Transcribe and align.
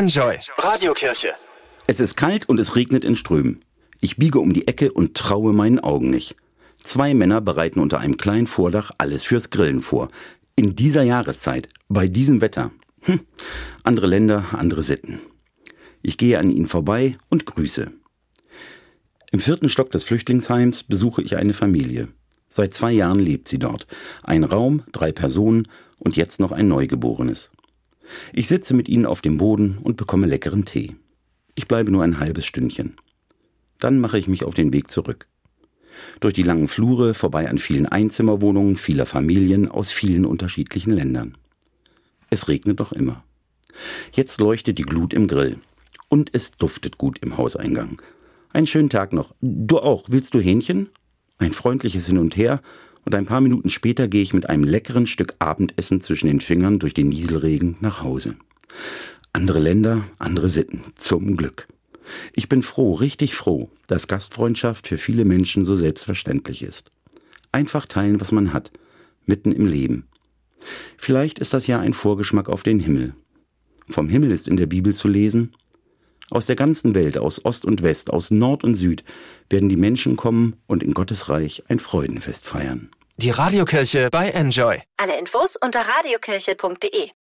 Enjoy 0.00 0.38
Radiokirche. 0.56 1.28
Es 1.86 2.00
ist 2.00 2.16
kalt 2.16 2.48
und 2.48 2.58
es 2.58 2.74
regnet 2.74 3.04
in 3.04 3.16
Strömen. 3.16 3.60
Ich 4.00 4.16
biege 4.16 4.40
um 4.40 4.54
die 4.54 4.66
Ecke 4.66 4.92
und 4.92 5.14
traue 5.14 5.52
meinen 5.52 5.78
Augen 5.78 6.08
nicht. 6.08 6.36
Zwei 6.82 7.12
Männer 7.12 7.42
bereiten 7.42 7.80
unter 7.80 8.00
einem 8.00 8.16
kleinen 8.16 8.46
Vordach 8.46 8.92
alles 8.96 9.24
fürs 9.24 9.50
Grillen 9.50 9.82
vor. 9.82 10.08
In 10.56 10.74
dieser 10.74 11.02
Jahreszeit, 11.02 11.68
bei 11.90 12.08
diesem 12.08 12.40
Wetter. 12.40 12.70
Hm. 13.02 13.20
Andere 13.82 14.06
Länder, 14.06 14.46
andere 14.52 14.82
Sitten. 14.82 15.20
Ich 16.00 16.16
gehe 16.16 16.38
an 16.38 16.50
ihnen 16.50 16.66
vorbei 16.66 17.18
und 17.28 17.44
grüße. 17.44 17.92
Im 19.32 19.40
vierten 19.40 19.68
Stock 19.68 19.90
des 19.90 20.04
Flüchtlingsheims 20.04 20.84
besuche 20.84 21.20
ich 21.20 21.36
eine 21.36 21.52
Familie. 21.52 22.08
Seit 22.48 22.72
zwei 22.72 22.92
Jahren 22.92 23.18
lebt 23.18 23.48
sie 23.48 23.58
dort. 23.58 23.86
Ein 24.22 24.44
Raum, 24.44 24.82
drei 24.92 25.12
Personen 25.12 25.68
und 25.98 26.16
jetzt 26.16 26.40
noch 26.40 26.52
ein 26.52 26.68
Neugeborenes. 26.68 27.50
Ich 28.32 28.48
sitze 28.48 28.74
mit 28.74 28.88
ihnen 28.88 29.06
auf 29.06 29.20
dem 29.20 29.36
Boden 29.36 29.78
und 29.82 29.96
bekomme 29.96 30.26
leckeren 30.26 30.64
Tee. 30.64 30.96
Ich 31.54 31.68
bleibe 31.68 31.90
nur 31.90 32.02
ein 32.02 32.18
halbes 32.18 32.46
Stündchen. 32.46 32.96
Dann 33.78 33.98
mache 33.98 34.18
ich 34.18 34.28
mich 34.28 34.44
auf 34.44 34.54
den 34.54 34.72
Weg 34.72 34.90
zurück. 34.90 35.26
Durch 36.20 36.34
die 36.34 36.42
langen 36.42 36.68
Flure, 36.68 37.14
vorbei 37.14 37.48
an 37.48 37.58
vielen 37.58 37.86
Einzimmerwohnungen 37.86 38.76
vieler 38.76 39.06
Familien 39.06 39.68
aus 39.68 39.90
vielen 39.92 40.24
unterschiedlichen 40.24 40.92
Ländern. 40.92 41.36
Es 42.30 42.48
regnet 42.48 42.80
doch 42.80 42.92
immer. 42.92 43.24
Jetzt 44.12 44.40
leuchtet 44.40 44.78
die 44.78 44.84
Glut 44.84 45.12
im 45.12 45.26
Grill. 45.26 45.58
Und 46.08 46.30
es 46.32 46.52
duftet 46.52 46.98
gut 46.98 47.18
im 47.20 47.36
Hauseingang. 47.36 48.02
Einen 48.52 48.66
schönen 48.66 48.90
Tag 48.90 49.12
noch. 49.12 49.34
Du 49.40 49.78
auch. 49.78 50.04
Willst 50.08 50.34
du 50.34 50.40
Hähnchen? 50.40 50.88
Ein 51.38 51.52
freundliches 51.52 52.06
Hin 52.06 52.18
und 52.18 52.36
Her 52.36 52.60
und 53.10 53.16
ein 53.16 53.26
paar 53.26 53.40
Minuten 53.40 53.70
später 53.70 54.06
gehe 54.06 54.22
ich 54.22 54.34
mit 54.34 54.48
einem 54.48 54.62
leckeren 54.62 55.04
Stück 55.04 55.34
Abendessen 55.40 56.00
zwischen 56.00 56.28
den 56.28 56.40
Fingern 56.40 56.78
durch 56.78 56.94
den 56.94 57.08
Nieselregen 57.08 57.76
nach 57.80 58.04
Hause. 58.04 58.36
Andere 59.32 59.58
Länder, 59.58 60.04
andere 60.20 60.48
Sitten, 60.48 60.84
zum 60.94 61.36
Glück. 61.36 61.66
Ich 62.34 62.48
bin 62.48 62.62
froh, 62.62 62.94
richtig 62.94 63.34
froh, 63.34 63.68
dass 63.88 64.06
Gastfreundschaft 64.06 64.86
für 64.86 64.96
viele 64.96 65.24
Menschen 65.24 65.64
so 65.64 65.74
selbstverständlich 65.74 66.62
ist. 66.62 66.92
Einfach 67.50 67.86
teilen, 67.86 68.20
was 68.20 68.30
man 68.30 68.52
hat, 68.52 68.70
mitten 69.26 69.50
im 69.50 69.66
Leben. 69.66 70.06
Vielleicht 70.96 71.40
ist 71.40 71.52
das 71.52 71.66
ja 71.66 71.80
ein 71.80 71.94
Vorgeschmack 71.94 72.48
auf 72.48 72.62
den 72.62 72.78
Himmel. 72.78 73.16
Vom 73.88 74.08
Himmel 74.08 74.30
ist 74.30 74.46
in 74.46 74.56
der 74.56 74.66
Bibel 74.66 74.94
zu 74.94 75.08
lesen, 75.08 75.56
aus 76.30 76.46
der 76.46 76.54
ganzen 76.54 76.94
Welt, 76.94 77.18
aus 77.18 77.44
Ost 77.44 77.64
und 77.64 77.82
West, 77.82 78.08
aus 78.08 78.30
Nord 78.30 78.62
und 78.62 78.76
Süd, 78.76 79.02
werden 79.48 79.68
die 79.68 79.74
Menschen 79.74 80.16
kommen 80.16 80.54
und 80.68 80.84
in 80.84 80.94
Gottes 80.94 81.28
Reich 81.28 81.64
ein 81.66 81.80
Freudenfest 81.80 82.46
feiern. 82.46 82.90
Die 83.20 83.30
Radiokirche 83.30 84.08
bei 84.10 84.30
Enjoy. 84.30 84.80
Alle 84.96 85.18
Infos 85.18 85.54
unter 85.56 85.82
radiokirche.de 85.82 87.10